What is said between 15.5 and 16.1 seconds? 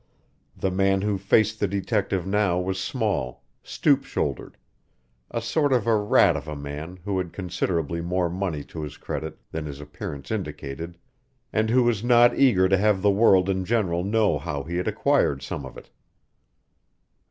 of it.